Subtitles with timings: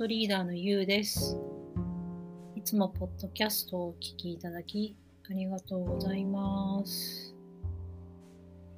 [0.00, 1.36] トリーダーのゆうです。
[2.56, 4.96] いつもポッドキャストをお聞きいただき
[5.28, 7.34] ありがとうございます。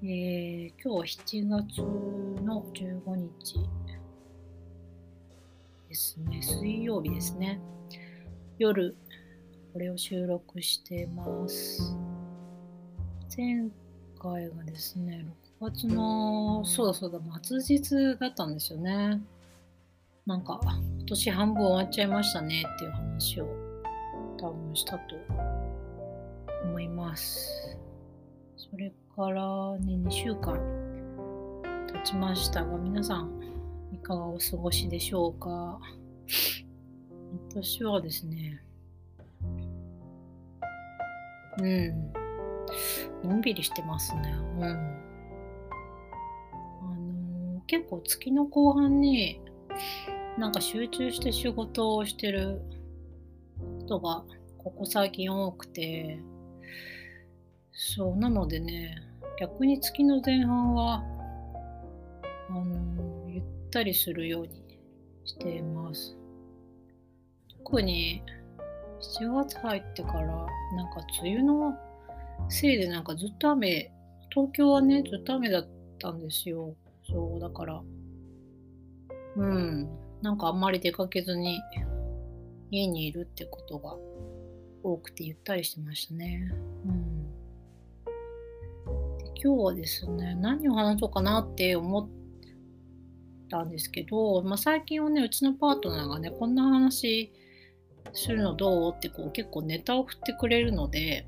[0.02, 1.80] えー、今日は7月
[2.43, 3.55] の15日
[5.88, 6.43] ですね。
[6.43, 7.61] 水曜日ですね。
[8.59, 8.96] 夜、
[9.73, 11.96] これを収録してます。
[13.36, 13.68] 前
[14.20, 15.24] 回がですね、
[15.60, 19.23] 6月の、そうだそうだ、末日だったんですよね。
[20.24, 23.46] なんか、今年半分終わっちゃいましたねっていう話を
[24.38, 25.16] 多分したと
[26.64, 27.76] 思います。
[28.56, 30.56] それからね、2週間
[31.92, 33.30] 経ちましたが、皆さん、
[33.92, 35.80] いかがお過ごしでしょうか？
[37.50, 38.62] 私はですね、
[41.59, 42.12] うん、
[43.28, 44.34] のんびりしてますね。
[44.59, 44.64] うん。
[44.64, 44.68] あ
[46.84, 49.40] のー結構月の後半に
[50.38, 52.60] なんか集中して仕事をしてる
[53.80, 54.24] ことが
[54.59, 56.18] ここ最近多くて、
[57.73, 58.96] そう、なのでね、
[59.40, 61.02] 逆に月の前半は、
[62.48, 64.78] あのゆったりするように
[65.25, 66.16] しています。
[67.64, 68.22] 特に
[69.19, 70.47] 7月入ってから、なん
[70.92, 71.75] か梅雨の
[72.48, 73.91] せいでなんかずっと雨、
[74.31, 76.75] 東京はね、ずっと雨だったんですよ。
[77.10, 77.82] そう、だから、
[79.37, 79.88] うん、
[80.21, 81.61] なんかあんまり出かけずに
[82.71, 83.97] 家にいるってことが
[84.83, 86.50] 多くてゆったりしてましたね。
[86.87, 87.22] うん。
[89.43, 92.09] 今日はですね、何を話そうかなって思っ
[93.50, 97.33] たんですけど、まあ、最近はね、うちのパートナーがね、こんな話
[98.12, 101.27] するのどうってこう結構ネタを振ってくれるので、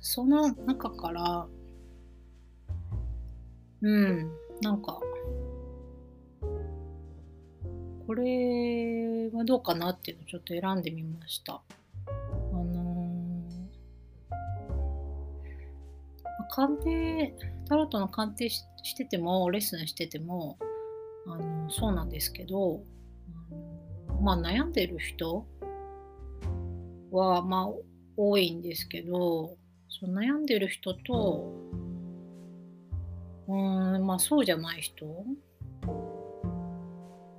[0.00, 1.46] その中から、
[3.82, 4.30] うん、
[4.60, 5.00] なんか、
[8.10, 11.62] これはどうかなっていうのをちょっと選んでみました。
[12.52, 14.32] あのー、
[16.50, 17.32] 鑑定、
[17.68, 20.58] タロットの鑑定ししてても、レッスンしてても、
[21.28, 22.80] あのそうなんですけど、
[24.20, 25.46] まあ悩んでる人
[27.12, 27.74] は、まあ
[28.16, 29.56] 多いんですけど、
[29.88, 31.54] その悩んでる人と、
[33.46, 35.06] うん、まあそうじゃない人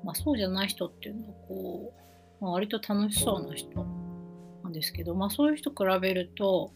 [0.03, 1.93] まあそうじゃない人っていうのはこ
[2.41, 3.85] う、まあ、割と楽しそうな人
[4.63, 6.71] なんですけど、まあそういう人比べると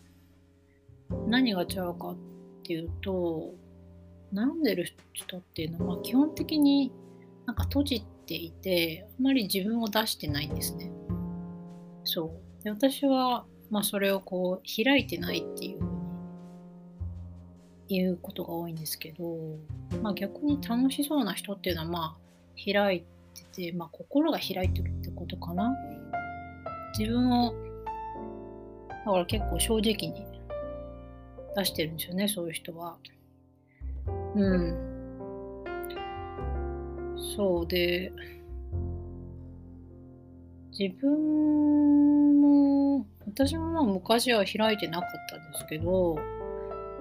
[1.28, 2.18] 何が違うかっ
[2.64, 3.53] ていうと
[4.34, 6.91] 悩んでる人っていうのはまあ基本的に
[7.46, 10.91] なんか閉じていてあまり自分を出してないんですね。
[12.03, 12.25] そ
[12.62, 12.64] う。
[12.64, 15.85] で私はまあそれをこう開いてないっていうふう
[17.88, 19.38] に言うことが多いんですけど、
[20.02, 23.03] まあ逆に楽しそうな人っていうのはまあ開い
[23.35, 25.75] てて、まあ、心が開いてるってことかな。
[26.97, 27.53] 自分を、
[28.90, 30.25] だから結構正直に
[31.56, 32.97] 出してるんですよね、そういう人は。
[34.35, 34.96] うん。
[37.35, 38.12] そうで、
[40.78, 46.17] 自分も、私もまあ昔は開いてなかったんですけど、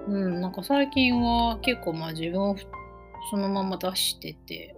[0.07, 2.55] うん、なんか最近は結構まあ自分を
[3.29, 4.75] そのまま出してて、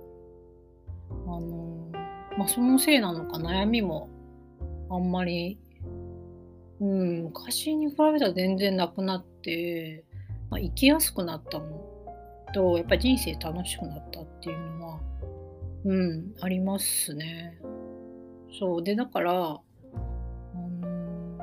[2.38, 4.09] まあ、そのせいなのか悩みも
[4.90, 5.59] あんまり、
[6.80, 10.06] うん、昔に比べたら全然なくなって、
[10.50, 11.66] まあ、生きやすくなったの
[12.53, 15.00] とやっぱり人生楽しくなったっていうのは、
[15.86, 17.59] うん、ありますね。
[18.59, 19.62] そうでだから、あ
[20.56, 21.38] の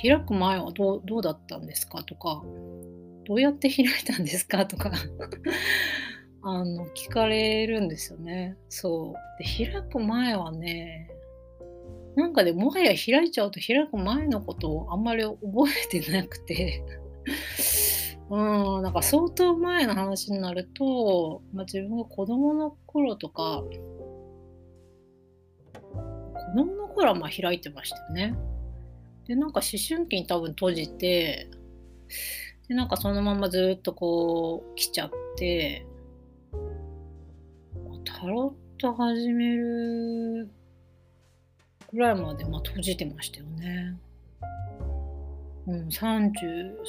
[0.00, 2.42] 開く前はどうどうだったんですかとか
[3.24, 4.90] どうやって開いたんですかとか
[6.44, 8.56] あの聞かれるんですよね。
[8.68, 9.42] そう。
[9.42, 11.08] で開く前はね、
[12.16, 15.38] なんかでもはや開いちゃうと開く前のことをあんまり覚
[15.94, 16.82] えてなくて、
[18.28, 18.36] う
[18.80, 23.62] ん、なんか相当前の話になると、まあ、自分が子供の頃とか、
[25.72, 25.80] 子
[26.56, 28.34] 供の頃はまあ開いてましたよね。
[29.26, 31.48] で、なんか思春期に多分閉じて、
[32.68, 35.86] で、なんかそのままずっとこう来ちゃって、
[38.04, 40.50] タロット始める
[41.92, 43.96] ぐらいまでまあ閉じてましたよね。
[45.66, 46.32] うん、30、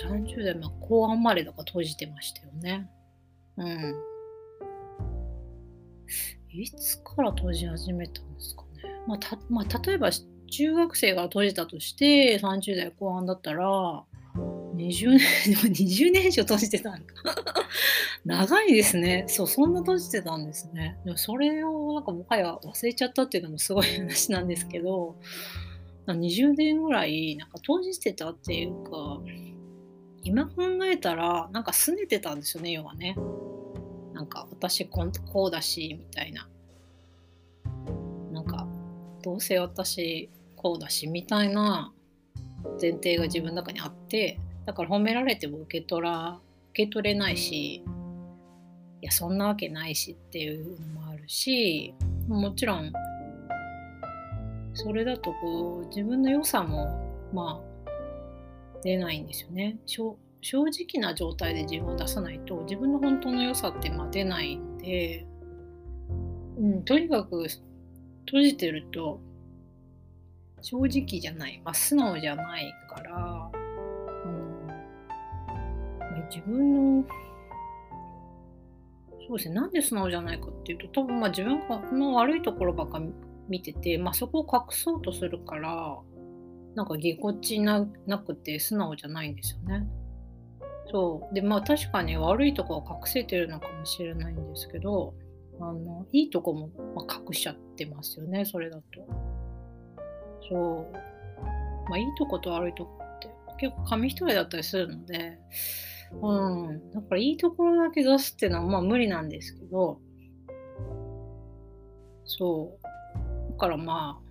[0.09, 2.89] 30代、まあ、後半までだから閉じてましたよね。
[3.57, 3.95] うん。
[6.49, 8.89] いつから閉じ始めたんですかね。
[9.07, 10.09] まあ、たまあ、例えば
[10.51, 14.03] 中学生が閉じたとして30代後半だったら、
[14.75, 15.19] 20年、
[15.55, 17.13] 20年以上閉じてたんだ。
[18.25, 19.25] 長いですね。
[19.27, 20.97] そう、そんな閉じてたんですね。
[21.05, 25.15] でもそれをなんかもはや忘れちゃったっていうのもすごい話なんですけど、
[26.07, 29.21] 20年ぐらいなんか閉じてたっていうか、
[30.23, 33.15] 今考えたらなんか拗ねてたんですよね、要はね。
[34.13, 36.49] なんか私こうだし、みたいな。
[38.31, 38.67] なんか、
[39.21, 41.93] どうせ私こうだし、みたいな
[42.81, 46.39] 前提が自分の中にあって、だから褒められても受け取ら
[46.71, 47.83] 受け取れないし
[49.01, 51.93] いやそんなわけないしっていうのもあるし
[52.27, 52.91] もちろん
[54.73, 56.99] それだとこう自分の良さも
[57.33, 57.73] まあ
[58.83, 59.77] 出ないんですよね。
[59.85, 65.25] 正直な状態で自分を出さないと自分の本当の良さってまあ出ないんで、
[66.57, 67.47] うん、とにかく
[68.25, 69.21] 閉じてると
[70.61, 73.51] 正直じゃない、まあ、素直じゃないから
[76.29, 77.05] 自分の
[79.27, 81.59] そうですねなんで素直じゃないかっていうと多分まあ自分
[81.97, 83.01] の悪いところばっか
[83.47, 85.97] 見てて、まあ、そこを隠そうとするから
[86.75, 89.87] なんかぎこちななくて素直じゃないんですよね。
[90.91, 95.13] そうでまあ確かに悪いとこは隠せてるのかもしれないんですけど
[95.59, 98.83] あのいいとこも、まあ、隠しちゃってますよねそれだと。
[100.49, 100.93] そう
[101.89, 105.39] まあいいとこと悪いとこって結構紙一重だったりするので
[106.21, 106.91] うん。
[106.91, 109.99] だからいいところだけ出すっていうのはまあ無理なんですけど、
[112.25, 113.51] そう。
[113.51, 114.23] だからまあ、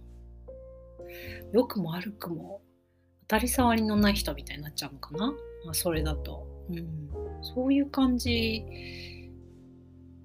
[1.53, 2.63] 良くも悪くも
[3.23, 5.33] 当たり障りのない人みたいになっちゃうのかな。
[5.65, 6.47] まあ、それだと。
[6.71, 7.11] うん。
[7.43, 8.65] そういう感じ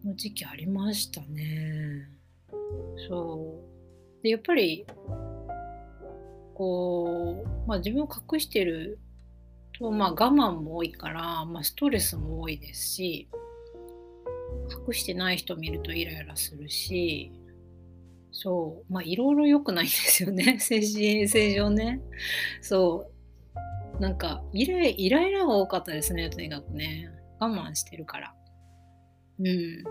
[0.06, 2.10] の時期ありましたね。
[3.10, 3.64] そ
[4.20, 4.24] う。
[4.24, 4.86] で、やっぱり、
[6.54, 9.00] こう、まあ自分を隠してる
[9.78, 13.30] と、まあ、我慢も多いから、まあ、ストレスも多いですし
[14.88, 17.32] 隠してない人見るとイライラするし
[18.40, 20.60] そうまあいろいろ良くないんですよね。
[20.62, 22.02] 精神衛生上ね。
[22.62, 23.10] そ
[23.98, 24.00] う。
[24.00, 27.10] なんかイライイライラが多かったですねとにかくね。
[27.40, 28.36] 我慢してるから。
[29.40, 29.84] うん。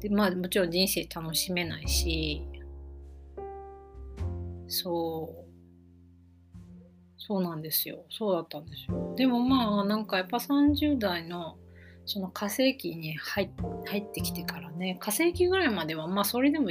[0.00, 2.42] でまあもちろん人生楽しめないし。
[4.66, 5.47] そう。
[7.28, 8.06] そうなんですよ。
[8.08, 9.14] そうだったんですよ。
[9.14, 11.58] でもまあなんかやっぱ30代の
[12.06, 13.50] その火星期に入
[13.98, 16.70] ってきてからね火星期ぐらいまではまあそれでも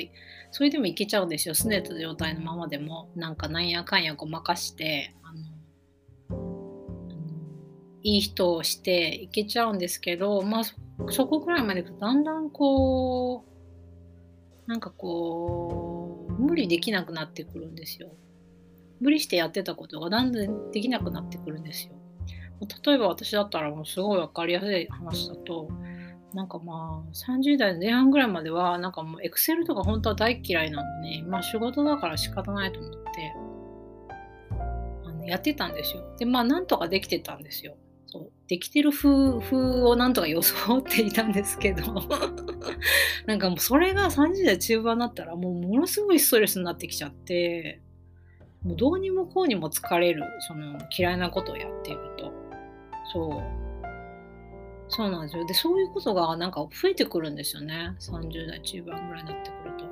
[0.49, 5.31] それでもいけちゃうんですよすねた状態のままでもなんかなんやかんやごまかしてあ
[6.31, 6.39] の
[8.01, 13.45] いい人をしていけちゃうんですけどまあそこぐらいまでいくとだんだんこ
[14.67, 18.09] うなんかこう無理できなくなってくるんですよ。
[18.99, 21.93] 無理してやってたことがだんだんできなくなってくるんですよ。
[22.85, 25.69] 例えば私だったらもうすごい分かりやすい話だと
[26.33, 32.99] なんかまあ30代前半ぐらいまではなんかもうエクセルとか本当は大嫌いなのにまあ仕事だから仕方ないと思って
[35.05, 36.03] あのやってたんですよ。
[36.17, 37.77] でまあなんとかできてたんですよ。
[38.07, 41.83] そうできてる風風をなんとか装っていたんですけど
[43.27, 47.81] なんかもうそれが30代中盤になったらもうものすごいストレスになってきちゃって
[48.67, 52.33] もうどうにもこうにも疲れるその嫌いなことをやっていると。
[53.13, 53.67] そう。
[54.89, 55.45] そうなんですよ。
[55.45, 57.95] でそういうことがなんか増えてくるんですよね。
[57.99, 59.87] 30代中盤ぐらいになってくると。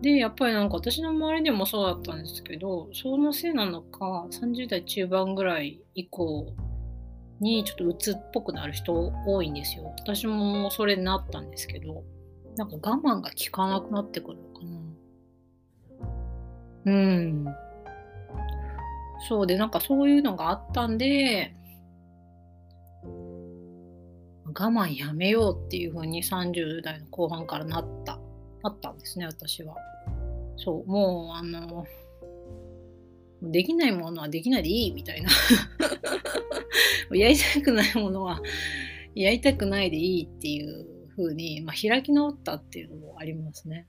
[0.00, 6.54] でやっぱりなんか私の周りでもそうだったんですけどそのせいなのか30代中盤ぐらい以降
[7.40, 9.94] にちょっと鬱っぽくなる人多いんですよ。
[9.98, 12.04] 私もそれになったんですけど
[12.56, 14.76] なんか我慢が効かなくなってくるのかな。
[16.86, 17.46] うん。
[19.28, 21.54] そうで、なんかそういうのがあったんで、
[24.44, 28.18] 我慢やめようっていう風に30代の後半からなった、
[28.62, 29.76] なったんですね、私は。
[30.56, 31.86] そう、もう、あの、
[33.42, 35.30] できないものはできないでいいみたいな。
[37.14, 38.40] やりたくないものは
[39.14, 43.86] やりたくないでいいっていう風に、まあ、開き直ったっていうのもありますね。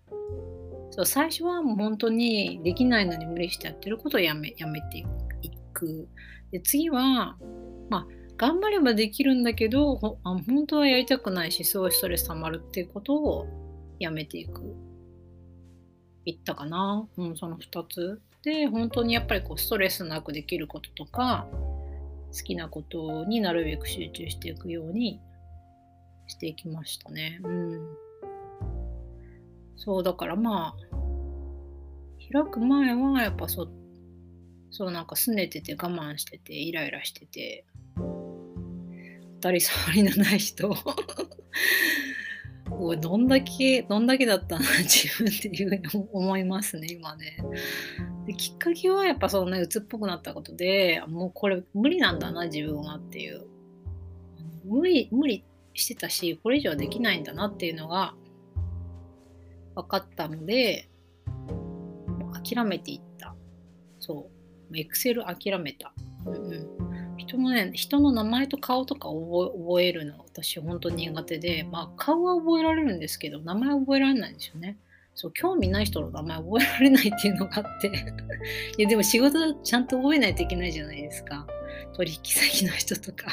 [0.91, 5.05] そう最初はもう本当にできないのに無理してやってることをやめやめてい
[5.73, 6.07] く。
[6.51, 7.37] で次は、
[7.89, 13.47] まあ、頑張ればできるんだけどほあ本当はやりたくないしすごいストレス溜まるっていうことを
[13.99, 14.75] やめていく。
[16.25, 18.21] いったかな、うん、その2つ。
[18.43, 25.19] で本当にやっぱりこうストレスなくできることとか好きなことになるべく集中していくように
[26.27, 27.39] していきましたね。
[27.43, 28.06] うん
[29.77, 30.87] そうだからまあ
[32.31, 33.69] 開く前はやっぱそ
[34.69, 37.65] そうなんか拗ねてて我慢しててイライラしてて
[37.95, 40.75] 当たり障りのない人。
[42.69, 47.37] おいどんだけどんだけだったな 自分っていうふうに思いますね今ね。
[48.25, 53.47] できっかけはやっぱそのね鬱っぽくなったことでもうこれ無理なんだな自分はっていう。
[54.65, 58.13] 無理無理してたしこれ以上できないんだなっていうのが
[59.77, 60.89] 分かったので
[62.43, 63.35] 諦めていった。
[63.99, 64.29] そ
[64.71, 64.77] う。
[64.77, 65.93] エクセル諦めた、
[66.25, 66.67] うんうん、
[67.17, 74.77] 人のね人の名前と顔とか覚えるの私本当に苦手でまあ顔は覚えられるんですけど名前覚えられないんですよね。
[75.15, 77.87] そう興味ない人の名前覚えられないっていうのがあって。
[78.77, 81.47] いやでも仕事ちゃんと覚えないといけないじゃないですか。
[81.95, 83.27] 取引先の人とか。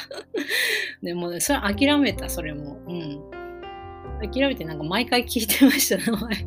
[1.03, 2.79] でも、ね、それ諦めたそれも。
[2.87, 3.34] うん。
[4.21, 6.45] 諦めてなんか毎回聞いてました名前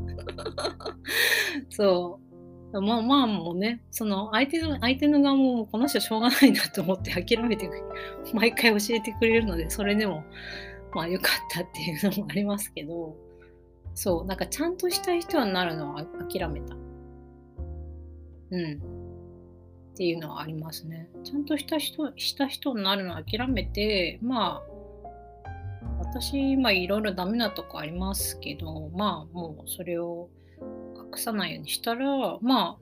[1.71, 2.21] そ
[2.73, 7.71] うまあまあもうねその相手の相手の側もこの人しょうがないなと思って諦めて
[8.35, 10.25] 毎回教えてくれるのでそれでも
[10.95, 13.17] まあ良かったっていうのもありますけど
[13.99, 16.77] そう、なんかちゃんとした人になるのは諦めた。
[18.53, 18.75] うん。
[19.93, 21.09] っていうのはありますね。
[21.25, 24.78] ちゃんとした人、した人になるのは諦めて、まあ、
[26.21, 30.29] 私、まあいろいろダメなとこありますけど、まあもうそれを
[30.61, 32.77] 隠さないようにしたら、ま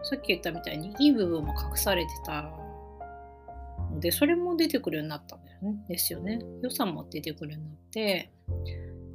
[0.00, 5.40] あ、さっき言ったみたいにいい部分も隠されてたので、それも出てくるようになったん
[5.88, 6.40] ですよね。
[6.62, 8.30] 良さも出てくるようになって、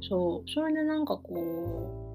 [0.08, 2.10] そうそれでなんかこ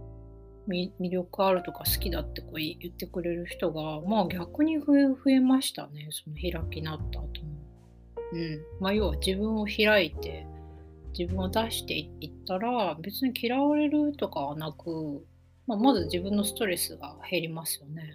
[0.68, 7.28] う魅力あるとか好きだってこう言ってくれる人がまあ逆に増え増えましたねその開きになった後も。
[8.34, 10.46] うんまあ、要は自分を開いて
[11.18, 15.26] 自分を出していったら別に嫌われるとかはなく、
[15.66, 18.14] まあ、まず自分のストレスが減りますよね。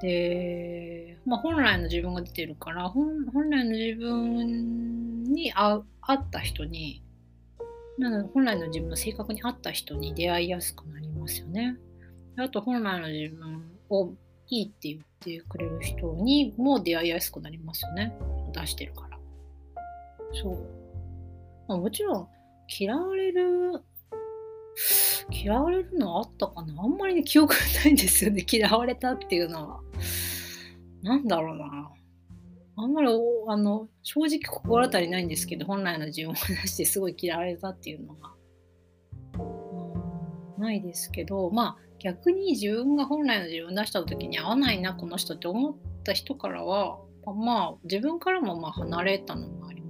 [0.00, 5.82] で、まあ、本来の自分が出てるから本来の自分に合
[6.12, 7.02] った人に
[7.98, 11.76] なので本来の自分の性格に合った人に出会いやすくなりますよね。
[12.36, 14.12] あと本来の自分を
[14.48, 18.14] いいって言ってくれる人にも出会いやすくなりますよね。
[18.52, 19.18] 出してるから。
[20.34, 20.85] そう。
[21.68, 22.28] まあ、もちろん
[22.78, 23.82] 嫌われる
[25.30, 26.82] 嫌われるのあったかな？
[26.82, 29.80] あんまりね記憶がないんですよね 嫌われたっていうのは。
[31.02, 31.90] なんだろうな。
[32.78, 33.08] あんまり
[33.48, 38.34] あの正直心当たりないんですけど本来の自分を出してすごい嫌われたっていうのが、
[39.38, 49.85] うん、ないですけどまあ逆に自分が本来の自分を出した時に合わないなこの人って思った人からはまあ自分からもまあ離れたのもあります。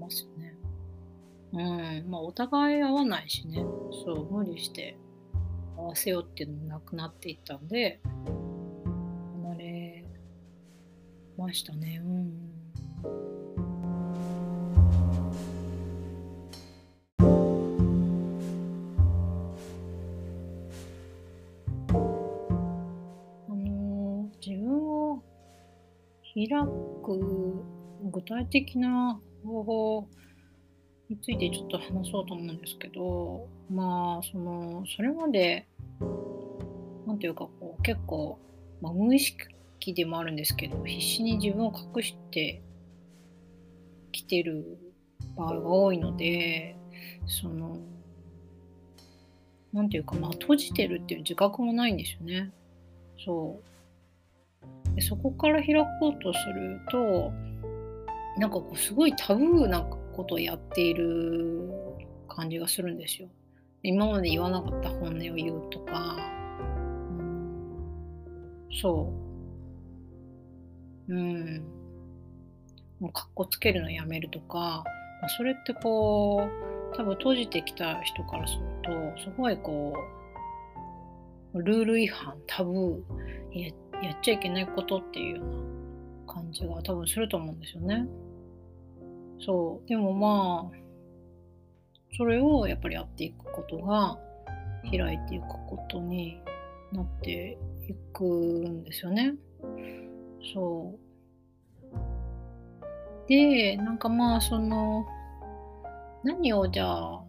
[1.57, 2.11] うん。
[2.11, 3.65] まあお互い合わないしね。
[4.05, 4.97] そう無理して
[5.77, 8.01] 合わせようっていうのもなくなっていったんで
[9.43, 10.05] 離れ
[11.37, 12.01] ましたね。
[12.05, 12.47] うん。
[26.37, 26.49] 開
[27.03, 27.65] く
[28.13, 30.09] 具体的な方法
[31.09, 35.67] についてちょっと話そうと思うんですけどまあそのそれまで
[37.07, 38.39] 何ていうかこう結構、
[38.81, 42.61] まあ、無意識でもあるんですけど必死に自分を隠して
[44.11, 44.79] きてる
[45.37, 46.77] 場合が多いので
[47.27, 47.79] その
[49.73, 52.51] 何ていうかまあ閉じてるっていう自覚もないんですよね。
[53.25, 53.61] そ
[54.93, 57.33] うでそこから開こうとすると
[58.39, 59.87] なんかこうすごいタブーな
[60.17, 61.71] ことをやっている
[62.29, 63.29] 感じがするんですよ。
[63.83, 66.17] 今まで言わなかった本音を言うとか、
[67.11, 69.13] うん、そ
[71.09, 71.63] ううん
[72.99, 74.83] もうかっこつけるのやめるとか、
[75.21, 76.49] まあ、それってこ
[76.93, 79.95] う多分閉じてきた人からするとすごいこ
[81.55, 83.03] うルール違反タブー
[84.03, 88.07] やっちゃいけないことっていうような感じが多分すると思うんですよね。
[89.45, 89.89] そう。
[89.89, 90.79] でもまあ、
[92.17, 94.19] それをやっぱりやっていくことが
[94.91, 96.41] 開いていくことに
[96.93, 99.35] なっていくんですよね。
[100.55, 101.99] そう。
[103.29, 105.07] で、なんかまあその
[106.23, 107.23] 何をじゃあ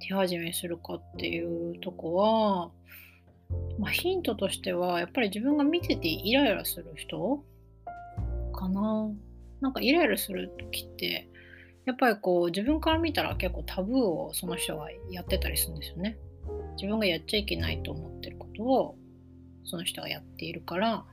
[0.00, 2.70] 手始めするかっていうとこは
[3.78, 7.42] まあ、ヒントとしてはやっぱり自分が見ててイライラする人
[8.52, 9.08] かな
[9.60, 11.28] なんかイライラする時って
[11.86, 16.18] やっぱりこう自分から見たら結構タブーをその人がやってたりするんですよね。
[16.76, 18.96] 自分がやっちゃいけないと思ってることを
[19.64, 21.04] その人がやっているから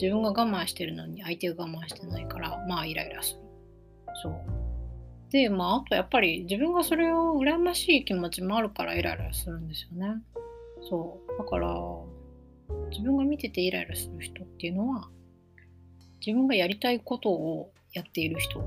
[0.00, 3.40] 自分が我慢してるのに相手が我慢してないからまあイライラする。
[4.22, 4.34] そう。
[5.30, 10.22] でまああとやっぱり自分がそれを羨ましい気持ちもあるからイライラするんですよね。
[10.88, 11.38] そう。
[11.38, 11.68] だから
[12.90, 15.08] 自分が見ててイライラする人っていうのは
[16.26, 18.60] 自分がやりたいことをやっている人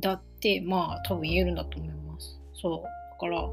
[0.00, 3.48] だってまあ多分言えるんだと思いますそうだから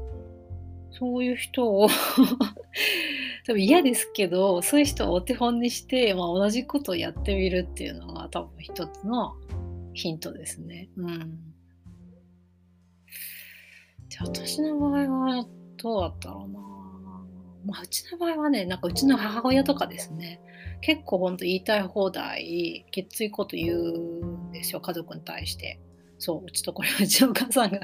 [0.90, 1.88] そういう人を
[3.46, 9.36] 多分嫌ですけどそういう人をお手本にして、まあ、同じことをやってみるっていうのが多分一つの
[9.94, 10.88] ヒントですね。
[10.96, 11.38] うん。
[14.08, 16.58] じゃあ私の場合はどうだったろうな。
[17.66, 20.40] まあ、うちの場合はね、なんかうちの母親とかですね、
[20.80, 23.98] 結構ほんと言いたい放題、きついこと言う
[24.48, 25.80] んですよ、家族に対して。
[26.18, 27.80] そう、うちとこれうちのお母さんが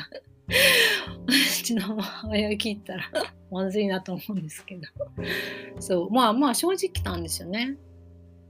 [0.46, 3.10] うちの母親聞いたら
[3.50, 4.82] まずいなと思うんですけど。
[5.80, 7.76] そうまあまあ正直なんですよね。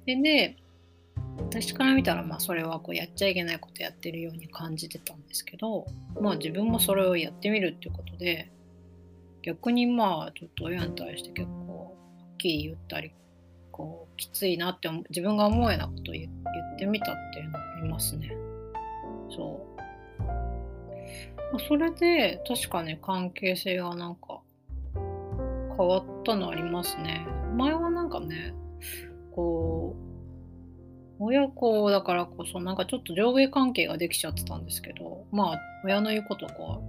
[0.07, 0.57] でね
[1.37, 5.87] 私から見たらまあそれはこうやっちゃいけないことやってるように感じてたんですけど
[6.21, 8.51] まあ自分もそれをやってみるっていうことで
[9.43, 11.91] 逆にまあちょっと親に対して結構は
[12.35, 13.13] っきり言ったり
[13.73, 18.44] こうきついなって自分が思うようなことを言ってみたっていうのがありますね。
[19.31, 19.67] そ
[21.53, 21.61] う。
[21.69, 24.41] それで確かね関係性がなんか
[25.77, 27.27] 変わったのありますね。
[27.57, 28.55] 前はなんかね
[29.33, 30.05] こう
[31.21, 36.83] 親子だからこそなんかちょっと上下関係ができちゃってたんですけどまあ親の言うことをこ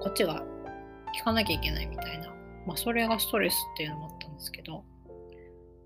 [0.00, 0.42] うこっちが
[1.18, 2.28] 聞かなきゃいけないみたいな、
[2.66, 4.84] まあ、それがストレスっていうのもあったんですけど、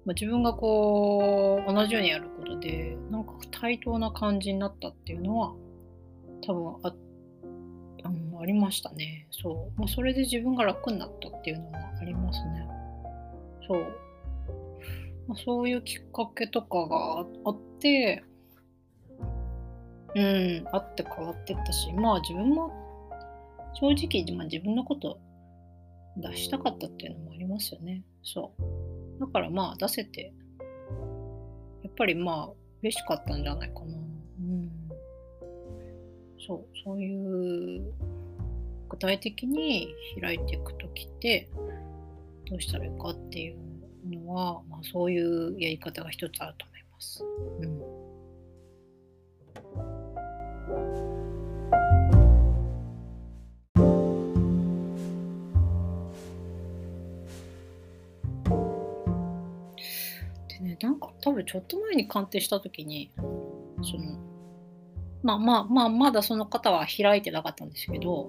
[0.04, 5.54] まあ、自分がこう同じようにやることでなんか対等な感じになったっていうのは
[6.46, 6.94] 多分ああ
[8.44, 9.26] ありましたね。
[9.30, 9.80] そう。
[9.80, 12.66] まあ、それで自分が楽になったっていうのはありますね。
[13.66, 13.80] そう。
[15.26, 18.22] まあ、そういうきっかけとかがあって、
[20.14, 22.70] うん、あって変わってったし、まあ自分も
[23.80, 25.18] 正直、まあ、自分のこと
[26.18, 28.02] 出したかったっていうのもありますよね。
[28.22, 28.52] そ
[29.16, 29.20] う。
[29.20, 30.35] だからまあ出せて、
[31.83, 32.50] やっぱりまあ
[32.83, 34.03] 嬉しかったんじゃないかな。
[36.46, 37.92] そうそういう
[38.88, 41.48] 具体的に開いていく時って
[42.50, 43.57] どうしたらいいかっていう
[44.11, 47.24] のは、まあ、そういうやり方が一つあると思います。
[47.61, 47.94] うん
[60.48, 63.11] でねなんか多分ちょっと前に鑑定した時に
[63.83, 64.34] その
[65.24, 68.28] まあまあまあ、まだその方は開いてなかったんですけど、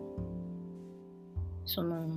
[1.65, 2.07] その、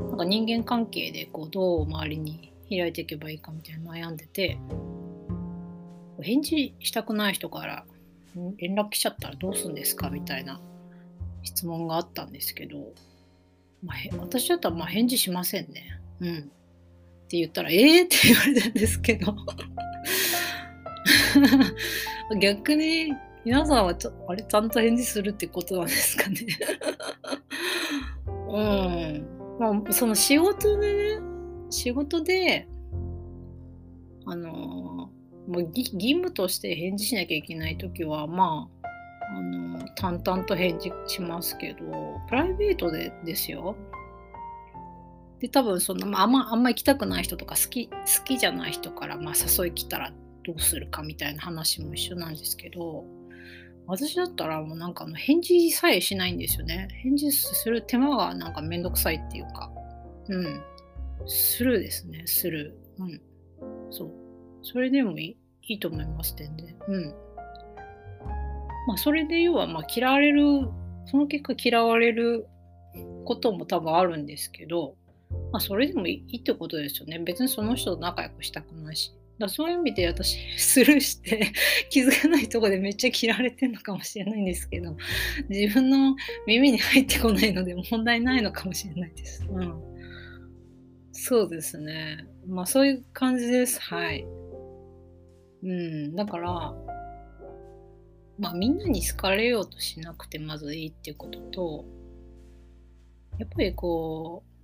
[0.00, 4.58] なんか人間関係でこうどう周りに開いていけばいいかみたいな悩んでて、
[6.20, 7.84] 返事したくない人から
[8.58, 10.60] 連絡来ちゃったらどうするんですかみたいな
[11.44, 12.78] 質問があったんですけど、
[13.84, 16.00] まあ、私だったらまあ返事しませんね。
[16.18, 16.38] うん。
[16.38, 19.36] って言ったら、ええー、って言われたんですけど
[22.40, 23.12] 逆に
[23.44, 26.36] 皆さんはちょあれちゃんと返事するってことなんですかね
[28.48, 29.36] うん。
[29.58, 31.20] まあ、その仕事でね、
[31.70, 32.68] 仕事で、
[34.26, 35.10] あのも
[35.60, 43.76] う義務として返事しなきゃいけない時は、まあ、あの淡々と返事しますけど、プライベートでですよ。
[45.38, 50.12] で、多分その、まあ、あんま、あんま行きたくない人とか好き、好きじゃない人から、まあ、誘い来たら
[50.46, 53.04] どうするかみたいな話も一緒なんですけど
[53.88, 56.88] 私だったらもうなんかあの返事さえしないんですよね。
[57.02, 59.70] 返事する手間がなんかめんどくさいっていうか。
[60.28, 60.62] うん。
[61.26, 62.24] スルーですね。
[62.26, 63.20] スルーうん。
[63.90, 64.10] そう。
[64.62, 65.36] それでもいい。
[65.68, 66.76] いいと思います全然。
[66.88, 67.14] うん。
[68.88, 70.42] まあそれで要はまあ嫌われる
[71.06, 72.46] その結果嫌われる
[73.24, 74.94] ことも多分あるんですけど
[75.52, 77.20] まあそれでもいいってことですよね。
[77.20, 79.12] 別にその人と仲良くしたくないし。
[79.38, 81.52] だそういう意味で私 スルーして
[81.90, 84.96] 気づかないとこでめっちゃ嫌われてるのかもしれないんですけど
[85.48, 89.44] 自分の耳に入ってこないので問題ないのかもしれないです。
[89.48, 89.74] うん、
[91.12, 92.26] そうですね。
[92.46, 93.80] まあそういう感じです。
[93.80, 94.26] はい。
[95.62, 96.74] うん、だから、
[98.38, 101.84] まあみんなに好かれようとしなくてまずいいっていうことと、
[103.38, 104.55] やっぱりこう、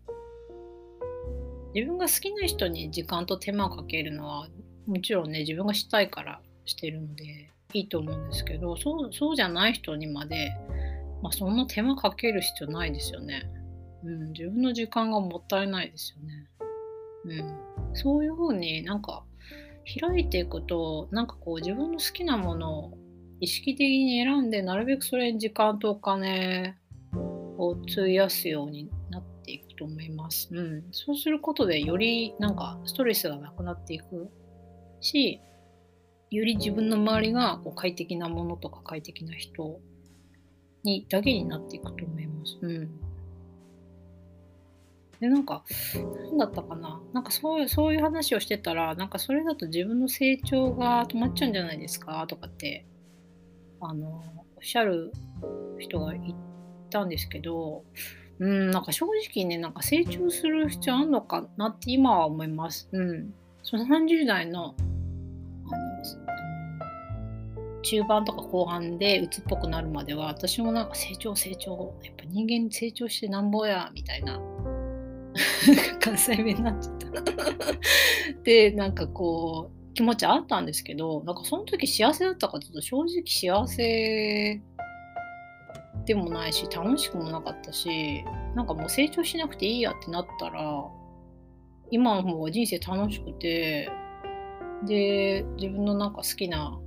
[1.74, 4.48] 自分が好きな人に時間と手間をかけるのは
[4.86, 10.52] もちろんね自分がしたいからしてるのでいいと思うんですけどそうそうじゃない人にまで、
[11.22, 13.50] まあ、そんな手間かける必要ないですよね。
[14.04, 16.48] うん、自分の時間がもったいないですよね。
[17.24, 19.22] うん、そういうふうになんか
[20.00, 22.98] 開いていくとなんかこう自分の好きなものを
[23.40, 26.76] 意識的に選んでなるべくそれに時間とお金
[27.58, 28.90] を費やすように
[29.76, 30.48] と思います。
[30.52, 34.30] うん、そうすることでよりなんかストレスがなくなっていく
[35.00, 35.40] し
[36.30, 39.80] より自分の周りがこう快適なものとか快適な人
[40.82, 42.58] にだけになっていくと思います。
[42.62, 42.90] うん
[45.20, 45.64] で、なんか、
[46.30, 52.26] 何だったかななんかそういう、そういう話をしてたら、なんかそれだと自分の成長が止まっちゃうんじゃないですか？
[52.26, 52.84] とかって、
[53.80, 54.08] あの、
[54.56, 55.12] おっしゃる
[55.78, 56.34] 人がい
[56.90, 57.84] たんですけど、
[58.42, 62.88] うん、なんか正直ね、なんか成長する必要あんのかなって今は思います。
[62.90, 63.32] うん。
[63.62, 64.74] その30代の、
[65.70, 65.92] あの、
[67.82, 74.40] 中盤とか後半で鬱っぽくなるまでは私もなんか成長成長やっぱ人間成長してなんぼやみたいな
[76.00, 77.32] 関西弁になっちゃった
[78.44, 84.62] でなんかこう気持ちあったんですけどなんかその時幸せだったかというと正直幸せ
[86.04, 90.84] でもないし楽しくもなかったしなんかもう成長しなくていいやってなったら
[91.90, 93.90] 今の方が人生楽しくて
[94.86, 96.78] で自分のなんか好きな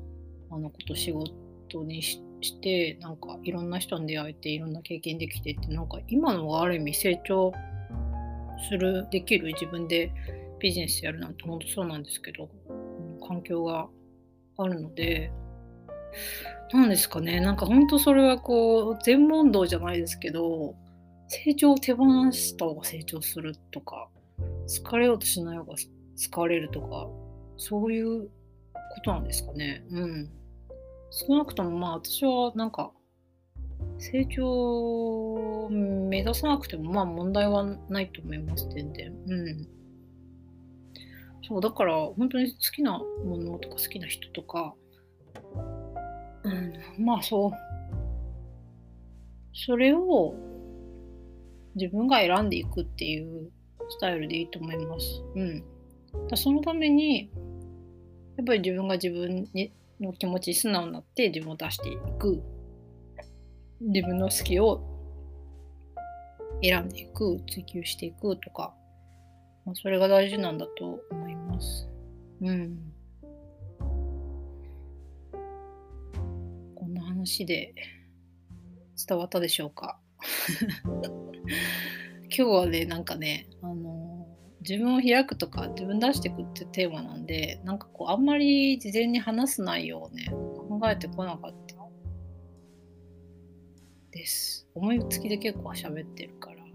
[0.51, 2.19] あのこと仕事にし
[2.61, 7.53] てなんかいろんな人に出会えていろんな経験できてってなんか今のがある意味成長
[8.69, 10.11] するできる自分で
[10.59, 12.49] ビジネスやるなんて本当そうなんですけど、
[13.27, 13.87] 環境が
[14.57, 15.31] あるので
[16.75, 20.75] 何ですかねなんか本当それはこう全問答じゃないですけど
[21.27, 24.09] 成長を手放した方が成長するとか
[24.67, 25.75] 疲れようとしない方が
[26.17, 27.07] 疲れるとか
[27.57, 28.29] そういうこ
[29.03, 30.29] となんですかねうん
[31.11, 32.91] 少なくともまあ私はなんか
[33.97, 39.13] 成長を目指さなくてもまあ問題はないと思います、全然。
[39.27, 39.67] うん。
[41.47, 44.73] そう、だから本当に好きなものとか好きな人とか、
[46.99, 47.51] まあそう。
[49.53, 50.35] それを
[51.75, 53.51] 自分が選んでいくっていう
[53.89, 55.23] スタイルでいいと思います。
[55.35, 55.63] うん。
[56.29, 57.29] だそのために、
[58.37, 62.41] やっぱり自分が自分にの気持ち素直になって自分を出していく。
[63.81, 64.81] 自分の好きを
[66.61, 68.73] 選んでいく、追求していくとか、
[69.65, 71.87] まあ、それが大事なんだと思います。
[72.41, 72.94] うん。
[77.25, 77.73] 話で
[79.07, 79.99] 伝わったでしょうか？
[82.29, 84.27] 今日はね、なんかね、あの
[84.61, 91.75] 自分を開くとか自分出していくってテーマなんで、なんかこう、あんまり事前に話す内容をね、考えてこなかった
[94.11, 94.67] です。
[94.75, 96.69] 思いつきで結構喋ってるから、ま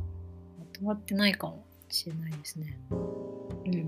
[0.72, 2.76] とまってないかもしれないですね。
[2.90, 3.84] うん。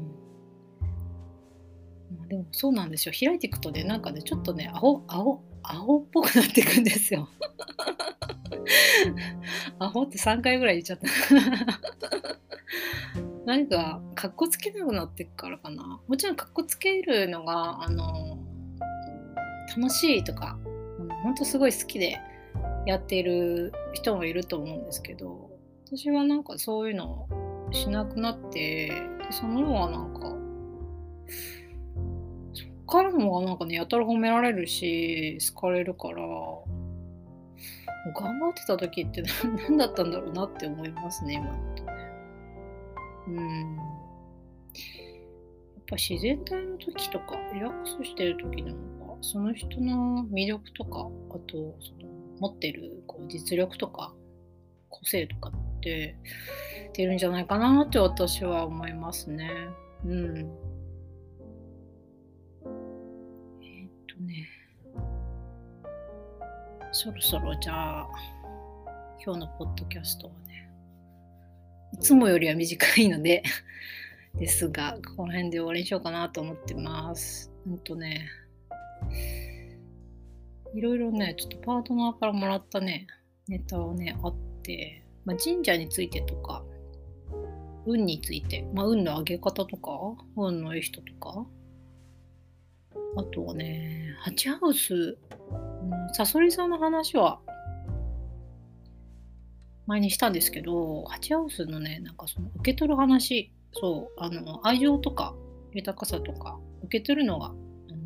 [2.17, 3.15] まあ、でもそうなんですよ。
[3.19, 7.29] 開いていくとね、なんかね、ちょっとね、青、青、青っぽくなっていくんですよ。
[9.79, 11.07] アホって3回ぐらい言っちゃった。
[13.45, 16.01] 何か、かっこつけなくなっていくからかな。
[16.07, 18.39] もちろんかっこつけるのが、あの、
[19.77, 20.57] 楽しいとか、
[21.23, 22.21] 本当すごい好きで
[22.87, 25.51] やっている人もいると思うんですけど
[25.87, 27.29] 私はなんかそういうの
[27.71, 28.93] しなくなってで
[29.31, 30.33] その方がなんか
[32.93, 36.17] からの方がなんかねやたら褒められるし好かれるから
[38.15, 39.23] 頑張ってた時って
[39.69, 41.93] 何だったんだろうなって思いますね今だとね。
[43.29, 43.83] うんや
[45.81, 48.75] っぱ自然体の時とかリラックスしてる時の
[49.07, 54.15] 方がその人の魅力とかあとその持ってるこう実力とか
[54.91, 56.17] 個性とかって
[56.93, 59.51] 出るんじゃないかなって私は思いますね。
[60.05, 60.73] うん。
[64.23, 64.49] ね。
[66.93, 68.09] そろそろじゃあ
[69.25, 70.69] 今日のポッドキャストはね
[71.95, 73.43] いつもよりは短いので
[74.39, 77.51] ですがこの辺で終わりにしようかなと思ってます。
[77.67, 78.29] うんとね
[80.75, 83.07] いろいろね、ちょっとパートナーからもらったね、
[83.47, 86.65] ネタはね、あって、まあ、神社についてとか、
[87.87, 89.91] 運について、まあ、運の上げ方とか、
[90.35, 91.47] 運のいい人とか、
[93.17, 97.41] あとはね、ハチハウス、うん、サソリさんの話は
[99.87, 105.35] 前にしたんですけど、ハチハウスのね、なんかその受け取る話、そう、あの、愛情とか
[105.73, 107.53] 豊かさとか、受け取るのが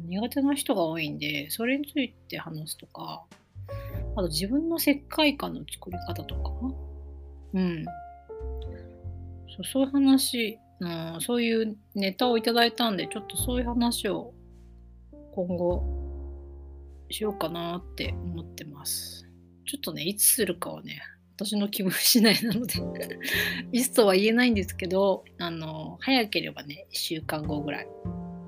[0.07, 3.25] 苦手な人が多いんで、それについて話すとか、
[4.17, 6.53] あと自分の世界観の作り方とか、
[7.55, 7.85] うん。
[9.49, 14.35] そうそういう話うん、そういうネタをいただいたんで、ちょっとそういう話を
[15.37, 15.85] 今後
[17.11, 19.29] しようかなって思ってます。
[19.67, 21.03] ちょっとね、いつするかはね、
[21.37, 22.75] 私の気分次第なので
[23.71, 27.89] いつとは言えないんですけど、あの、早ければね、1週間後ぐらい、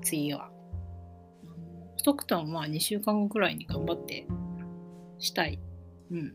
[0.01, 0.51] 次は。
[1.95, 4.25] 遅くともまあ2週間後ぐらいに頑張って
[5.19, 5.59] したい、
[6.09, 6.33] うん、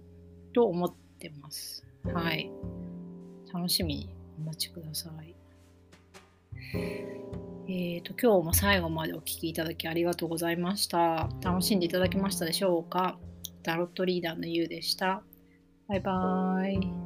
[0.53, 1.85] と思ってます。
[2.05, 2.49] はい。
[3.53, 5.35] 楽しみにお待ちください。
[7.67, 11.31] えーと、今日も最後までお聴きいただきありがとうございました。
[11.43, 13.19] 楽しんでいただけましたでしょうか？
[13.63, 15.23] タロットリーダーのゆうでした。
[15.89, 17.04] バイバーイ。